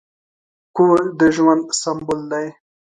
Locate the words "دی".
2.31-2.47